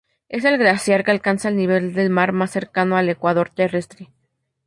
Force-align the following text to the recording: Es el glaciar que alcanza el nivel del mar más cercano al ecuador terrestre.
Es 0.29 0.43
el 0.45 0.57
glaciar 0.57 1.03
que 1.03 1.11
alcanza 1.11 1.49
el 1.49 1.55
nivel 1.55 1.93
del 1.93 2.09
mar 2.09 2.31
más 2.31 2.49
cercano 2.49 2.97
al 2.97 3.07
ecuador 3.09 3.51
terrestre. 3.51 4.09